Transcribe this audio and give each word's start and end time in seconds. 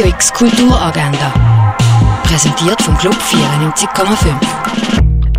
Radio 0.00 0.14
X 0.14 0.32
Kulturagenda. 0.32 1.30
Präsentiert 2.22 2.80
vom 2.80 2.96
Club 2.96 3.14
94,5. 3.14 4.34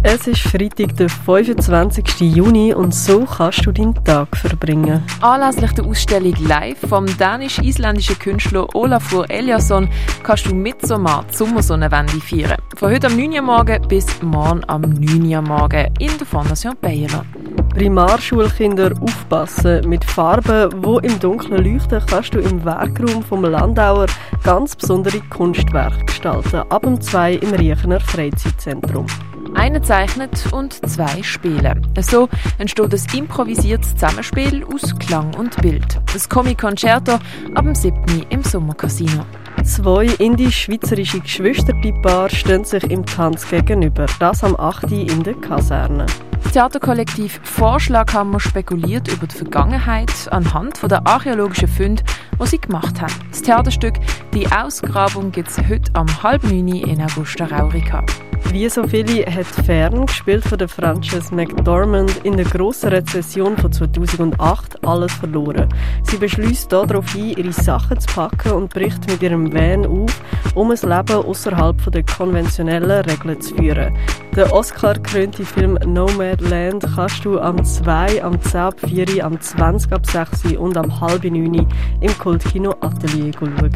Es 0.03 0.27
ist 0.27 0.41
Freitag, 0.41 0.95
der 0.97 1.09
25. 1.09 2.35
Juni 2.35 2.71
und 2.71 2.93
so 2.93 3.25
kannst 3.25 3.65
du 3.65 3.71
deinen 3.71 3.95
Tag 4.03 4.37
verbringen. 4.37 5.03
Anlässlich 5.21 5.71
der 5.71 5.85
Ausstellung 5.85 6.35
Live 6.45 6.77
vom 6.87 7.07
dänisch-isländischen 7.17 8.19
Künstler 8.19 8.67
Olafur 8.75 9.27
Eliasson 9.31 9.89
kannst 10.21 10.45
du 10.45 10.53
mit 10.53 10.85
Sommer 10.85 11.25
die 11.31 11.37
Sommersonnenwende 11.37 12.21
feiern. 12.21 12.61
Von 12.75 12.91
heute 12.91 13.07
am 13.07 13.17
9. 13.17 13.33
Uhr 13.33 13.41
morgen 13.41 13.87
bis 13.87 14.05
morgen 14.21 14.61
am 14.67 14.81
9. 14.81 15.25
Uhr 15.25 15.41
morgen 15.41 15.91
in 15.97 16.15
der 16.19 16.27
Fondation 16.27 16.75
Bayerland. 16.79 17.25
Primarschulkinder 17.73 18.91
aufpassen. 18.99 19.87
Mit 19.87 20.03
Farben, 20.03 20.69
wo 20.83 20.99
im 20.99 21.19
Dunkeln 21.19 21.63
leuchten, 21.63 22.01
kannst 22.05 22.33
du 22.33 22.39
im 22.39 22.63
Werkraum 22.65 23.23
vom 23.23 23.43
Landauer 23.43 24.07
ganz 24.43 24.75
besondere 24.75 25.21
Kunstwerke 25.29 26.05
gestalten. 26.05 26.63
Ab 26.69 26.85
um 26.85 26.99
zwei 26.99 27.33
im 27.33 27.53
Riechener 27.53 27.99
Freizeitzentrum. 27.99 29.05
Einer 29.53 29.81
zeichnet 29.81 30.51
und 30.51 30.73
zwei 30.87 31.23
spielen. 31.23 31.87
So 31.99 32.29
entsteht 32.57 32.93
ein 32.93 33.19
improvisiertes 33.19 33.93
Zusammenspiel 33.95 34.65
aus 34.65 34.97
Klang 34.99 35.33
und 35.35 35.61
Bild. 35.61 35.99
Das 36.13 36.29
Comic 36.29 36.59
Concerto 36.59 37.13
ab 37.13 37.63
dem 37.63 37.75
7. 37.75 38.25
im 38.29 38.43
Sommercasino. 38.43 39.25
Zwei 39.63 40.05
indisch-schweizerische 40.05 41.19
Geschwisterpaare 41.19 42.29
stehen 42.29 42.63
sich 42.63 42.83
im 42.89 43.05
Tanz 43.05 43.47
gegenüber. 43.49 44.05
Das 44.19 44.43
am 44.43 44.55
8. 44.55 44.91
in 44.91 45.23
der 45.23 45.35
Kaserne. 45.35 46.05
Das 46.43 46.53
Theaterkollektiv 46.53 47.39
Vorschlaghammer 47.43 48.39
spekuliert 48.39 49.07
über 49.07 49.25
die 49.25 49.35
Vergangenheit 49.35 50.11
anhand 50.31 50.81
der 50.83 51.05
archäologischen 51.07 51.67
Funde, 51.67 52.03
die 52.41 52.47
sie 52.47 52.59
gemacht 52.59 53.01
haben. 53.01 53.13
Das 53.29 53.41
Theaterstück 53.41 53.95
«Die 54.33 54.51
Ausgrabung» 54.51 55.31
gibt 55.31 55.49
es 55.49 55.57
heute 55.69 55.91
am 55.93 56.07
halb 56.23 56.43
neun 56.43 56.67
in 56.67 57.01
Augusta 57.01 57.45
Raurica. 57.45 58.03
Wie 58.49 58.67
so 58.67 58.85
viele 58.85 59.25
hat 59.33 59.45
Fern, 59.45 60.05
gespielt 60.05 60.43
von 60.43 60.57
der 60.57 60.67
Frances 60.67 61.31
McDormand, 61.31 62.17
in 62.25 62.35
der 62.35 62.45
grossen 62.45 62.89
Rezession 62.89 63.55
von 63.55 63.71
2008 63.71 64.85
alles 64.85 65.13
verloren. 65.13 65.69
Sie 66.03 66.17
beschließt 66.17 66.69
darauf 66.69 67.15
ein, 67.15 67.29
ihre 67.29 67.53
Sachen 67.53 67.97
zu 67.97 68.13
packen 68.13 68.51
und 68.51 68.73
bricht 68.73 69.09
mit 69.09 69.21
ihrem 69.21 69.53
Van 69.53 69.85
auf, 69.85 70.21
um 70.53 70.69
ein 70.69 70.77
Leben 70.81 71.25
außerhalb 71.25 71.91
der 71.93 72.03
konventionellen 72.03 73.09
Regeln 73.09 73.39
zu 73.39 73.55
führen. 73.55 73.95
Der 74.35 74.53
Oscar-krönte 74.53 75.45
Film 75.45 75.77
Nomadland 75.85 76.85
kannst 76.95 77.25
du 77.25 77.37
am 77.37 77.63
2, 77.65 78.23
am 78.23 78.41
10 78.41 78.59
ab 78.61 78.75
4, 78.79 79.25
am 79.25 79.39
20 79.39 79.91
ab 79.91 80.05
6 80.05 80.55
und 80.57 80.77
am 80.77 81.01
halb 81.01 81.25
9 81.25 81.67
im 81.99 82.17
Kultkino 82.17 82.73
Atelier 82.79 83.33
schauen. 83.37 83.71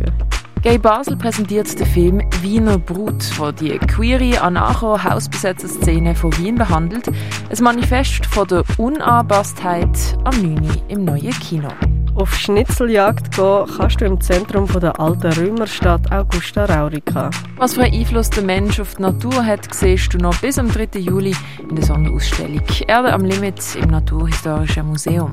Gay 0.62 0.78
Basel 0.78 1.18
präsentiert 1.18 1.78
den 1.78 1.86
Film 1.86 2.22
Wiener 2.42 2.80
Brut, 2.80 3.38
wo 3.38 3.52
die 3.52 3.78
queere 3.80 4.42
Anarcho-Hausbesetzer-Szene 4.42 6.16
von 6.16 6.36
Wien 6.38 6.56
behandelt. 6.56 7.08
Ein 7.08 7.64
Manifest 7.64 8.26
von 8.26 8.48
der 8.48 8.64
Unanpasstheit 8.78 10.18
am 10.24 10.42
9. 10.42 10.82
im 10.88 11.04
neuen 11.04 11.32
Kino. 11.34 11.68
Auf 12.16 12.34
Schnitzeljagd 12.34 13.36
gehen 13.36 13.66
kannst 13.76 14.00
du 14.00 14.06
im 14.06 14.22
Zentrum 14.22 14.68
der 14.80 14.98
alten 15.02 15.34
Römerstadt 15.34 16.10
Augusta 16.14 16.64
Raurica. 16.64 17.30
Was 17.58 17.74
für 17.74 17.82
einen 17.84 17.94
Einfluss 17.94 18.30
der 18.30 18.44
Mensch 18.44 18.80
auf 18.80 18.96
die 18.96 19.02
Natur 19.02 19.46
hat, 19.46 19.74
siehst 19.74 20.14
du 20.14 20.18
noch 20.18 20.40
bis 20.40 20.58
am 20.58 20.72
3. 20.72 20.98
Juli 21.00 21.36
in 21.70 21.76
der 21.76 21.84
Sonderausstellung 21.84 22.62
Erde 22.88 23.12
am 23.12 23.26
Limit 23.26 23.62
im 23.76 23.90
Naturhistorischen 23.90 24.88
Museum. 24.88 25.30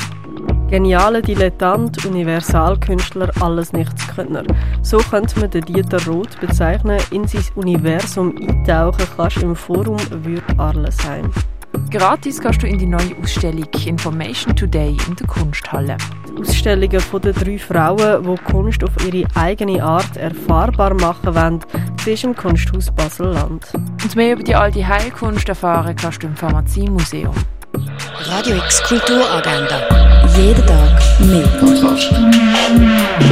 Geniale 0.71 1.23
Dilettant, 1.23 2.05
Universalkünstler, 2.05 3.31
alles 3.41 3.73
nichts 3.73 4.09
Könner. 4.09 4.43
So 4.83 4.99
könnte 4.99 5.39
man 5.39 5.51
den 5.51 5.65
Dieter 5.65 6.05
Roth 6.07 6.41
bezeichnen. 6.41 6.99
In 7.13 7.29
sein 7.29 7.45
Universum 7.55 8.35
eintauchen 8.37 9.07
kannst 9.17 9.37
im 9.37 9.55
Forum 9.55 9.99
Würth 10.11 10.59
Arlesheim. 10.59 11.31
Gratis 11.91 12.41
kannst 12.41 12.63
du 12.63 12.67
in 12.67 12.79
die 12.79 12.87
neue 12.87 13.17
Ausstellung 13.23 13.69
Information 13.87 14.57
Today 14.57 14.97
in 15.07 15.15
der 15.15 15.27
Kunsthalle. 15.29 15.97
Ausstellungen 16.41 17.01
von 17.01 17.21
den 17.21 17.35
drei 17.35 17.59
Frauen, 17.59 18.23
die 18.23 18.43
Kunst 18.51 18.83
auf 18.85 18.91
ihre 19.07 19.27
eigene 19.35 19.83
Art 19.83 20.17
erfahrbar 20.17 20.95
machen 20.95 21.35
wollen, 21.35 21.61
siehst 22.05 22.25
im 22.25 22.37
Kunsthaus 22.37 22.91
Basel-Land. 22.91 23.67
Und 23.75 24.17
mehr 24.17 24.35
über 24.35 24.43
die 24.43 24.55
alte 24.55 24.87
Heilkunst 24.87 25.49
erfahren 25.49 25.97
kannst 25.97 26.23
du 26.23 26.27
im 26.27 26.37
Pharmaziemuseum. 26.37 27.35
Radio 28.27 28.57
X 28.57 28.83
Kulturagenda. 28.83 29.81
Jeden 30.37 30.67
Tag 30.67 31.21
mehr. 31.21 31.49
Kontrast. 31.59 33.32